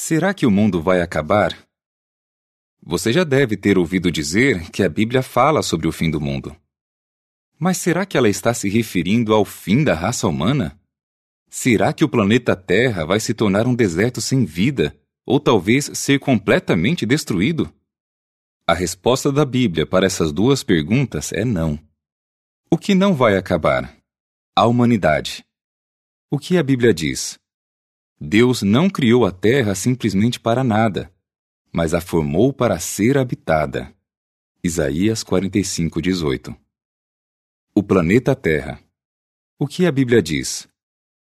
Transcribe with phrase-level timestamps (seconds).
[0.00, 1.58] Será que o mundo vai acabar?
[2.80, 6.56] Você já deve ter ouvido dizer que a Bíblia fala sobre o fim do mundo.
[7.58, 10.80] Mas será que ela está se referindo ao fim da raça humana?
[11.50, 16.20] Será que o planeta Terra vai se tornar um deserto sem vida, ou talvez ser
[16.20, 17.70] completamente destruído?
[18.68, 21.76] A resposta da Bíblia para essas duas perguntas é não.
[22.70, 23.92] O que não vai acabar?
[24.54, 25.44] A humanidade.
[26.30, 27.36] O que a Bíblia diz?
[28.20, 31.12] Deus não criou a terra simplesmente para nada,
[31.72, 33.94] mas a formou para ser habitada.
[34.62, 36.56] Isaías 45, 18.
[37.72, 38.80] O planeta Terra.
[39.56, 40.66] O que a Bíblia diz?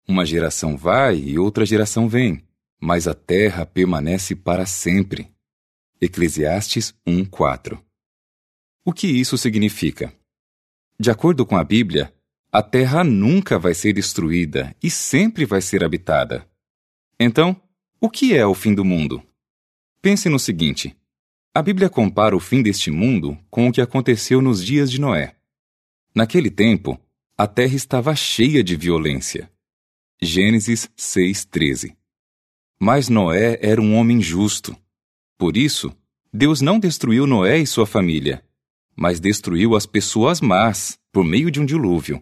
[0.07, 2.45] Uma geração vai e outra geração vem,
[2.79, 5.33] mas a terra permanece para sempre.
[5.98, 7.83] Eclesiastes 1, 4.
[8.84, 10.12] O que isso significa?
[11.01, 12.12] De acordo com a Bíblia,
[12.53, 16.52] a terra nunca vai ser destruída e sempre vai ser habitada.
[17.25, 17.55] Então,
[18.01, 19.23] o que é o fim do mundo?
[20.03, 20.97] Pense no seguinte:
[21.55, 25.37] a Bíblia compara o fim deste mundo com o que aconteceu nos dias de Noé.
[26.12, 27.00] Naquele tempo,
[27.39, 29.48] a terra estava cheia de violência.
[30.20, 31.97] Gênesis 6:13.
[32.81, 34.77] Mas Noé era um homem justo.
[35.39, 35.97] Por isso,
[36.33, 38.45] Deus não destruiu Noé e sua família,
[38.97, 42.20] mas destruiu as pessoas más por meio de um dilúvio.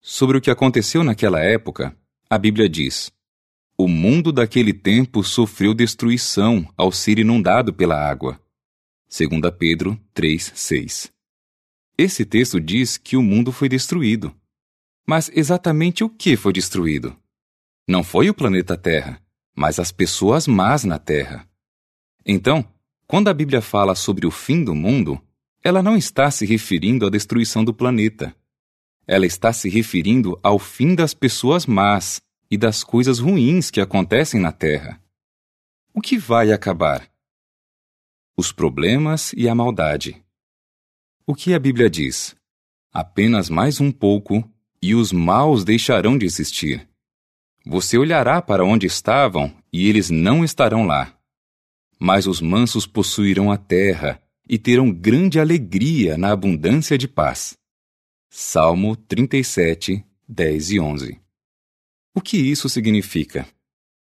[0.00, 1.94] Sobre o que aconteceu naquela época,
[2.30, 3.12] a Bíblia diz:
[3.76, 8.40] o mundo daquele tempo sofreu destruição ao ser inundado pela água.
[9.08, 11.10] 2 Pedro 3:6.
[11.98, 14.34] Esse texto diz que o mundo foi destruído.
[15.06, 17.16] Mas exatamente o que foi destruído?
[17.86, 19.20] Não foi o planeta Terra,
[19.54, 21.46] mas as pessoas más na Terra.
[22.24, 22.64] Então,
[23.06, 25.20] quando a Bíblia fala sobre o fim do mundo,
[25.62, 28.34] ela não está se referindo à destruição do planeta.
[29.06, 34.40] Ela está se referindo ao fim das pessoas más e das coisas ruins que acontecem
[34.40, 35.00] na Terra.
[35.92, 37.08] O que vai acabar?
[38.36, 40.22] Os problemas e a maldade.
[41.26, 42.36] O que a Bíblia diz?
[42.92, 44.48] Apenas mais um pouco
[44.82, 46.88] e os maus deixarão de existir.
[47.66, 51.16] Você olhará para onde estavam e eles não estarão lá.
[51.98, 57.56] Mas os mansos possuirão a terra e terão grande alegria na abundância de paz.
[58.28, 61.23] Salmo 37, 10 e 11.
[62.16, 63.44] O que isso significa?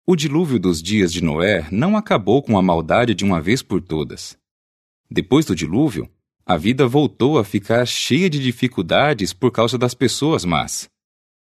[0.06, 3.82] O dilúvio dos dias de Noé não acabou com a maldade de uma vez por
[3.82, 4.38] todas.
[5.10, 6.08] Depois do dilúvio,
[6.46, 10.88] a vida voltou a ficar cheia de dificuldades por causa das pessoas más.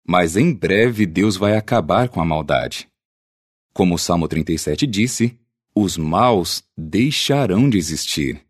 [0.07, 2.87] Mas em breve Deus vai acabar com a maldade.
[3.73, 5.37] Como o Salmo 37 disse,
[5.75, 8.45] os maus deixarão de existir.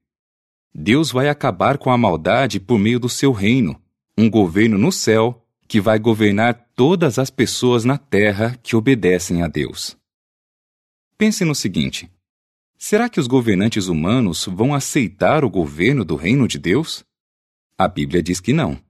[0.72, 3.82] Deus vai acabar com a maldade por meio do seu reino,
[4.16, 9.48] um governo no céu que vai governar todas as pessoas na terra que obedecem a
[9.48, 9.96] Deus.
[11.16, 12.12] Pense no seguinte:
[12.76, 17.06] será que os governantes humanos vão aceitar o governo do reino de Deus?
[17.78, 18.82] A Bíblia diz que não.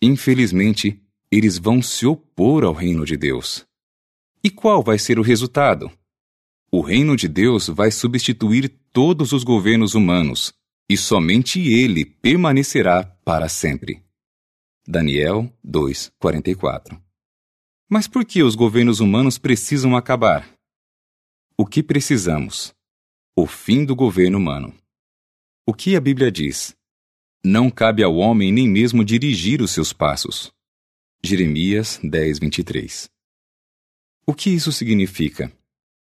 [0.00, 3.66] Infelizmente, eles vão se opor ao reino de Deus.
[4.42, 5.90] E qual vai ser o resultado?
[6.72, 10.54] O reino de Deus vai substituir todos os governos humanos,
[10.88, 14.05] e somente ele permanecerá para sempre.
[14.88, 17.02] Daniel 2:44.
[17.88, 20.48] Mas por que os governos humanos precisam acabar?
[21.58, 22.72] O que precisamos?
[23.36, 24.72] O fim do governo humano.
[25.66, 26.76] O que a Bíblia diz?
[27.44, 30.52] Não cabe ao homem nem mesmo dirigir os seus passos.
[31.20, 33.10] Jeremias 10:23.
[34.24, 35.52] O que isso significa?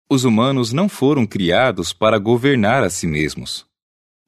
[0.09, 3.69] Os humanos não foram criados para governar a si mesmos.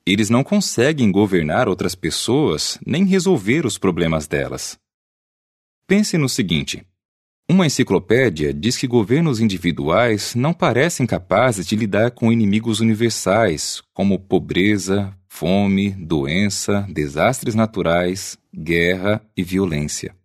[0.06, 4.78] Eles não conseguem governar outras pessoas nem resolver os problemas delas.
[5.88, 6.86] Pense no seguinte:
[7.50, 14.19] uma enciclopédia diz que governos individuais não parecem capazes de lidar com inimigos universais, como
[14.19, 20.16] pobreza, fome, doença, desastres naturais, guerra e violência.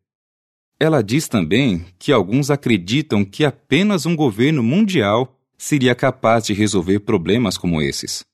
[0.81, 7.01] Ela diz também que alguns acreditam que apenas um governo mundial seria capaz de resolver
[7.01, 8.25] problemas como esses.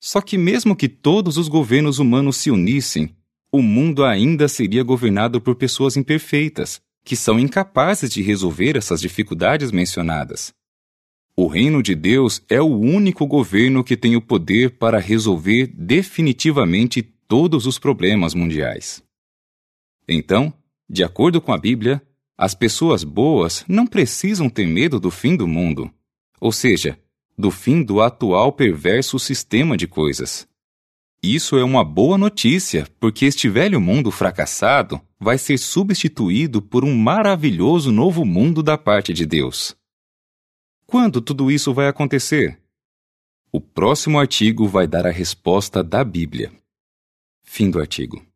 [0.00, 3.14] Só que, mesmo que todos os governos humanos se unissem,
[3.50, 9.72] o mundo ainda seria governado por pessoas imperfeitas, que são incapazes de resolver essas dificuldades
[9.72, 10.52] mencionadas.
[11.34, 17.00] O reino de Deus é o único governo que tem o poder para resolver definitivamente
[17.00, 19.02] todos os problemas mundiais.
[20.08, 20.52] Então,
[20.88, 22.02] de acordo com a Bíblia,
[22.36, 25.90] as pessoas boas não precisam ter medo do fim do mundo.
[26.40, 26.98] Ou seja,
[27.38, 30.48] do fim do atual perverso sistema de coisas.
[31.22, 36.96] Isso é uma boa notícia, porque este velho mundo fracassado vai ser substituído por um
[36.96, 39.76] maravilhoso novo mundo da parte de Deus.
[40.86, 42.60] Quando tudo isso vai acontecer?
[43.52, 46.52] O próximo artigo vai dar a resposta da Bíblia.
[47.42, 48.27] Fim do artigo.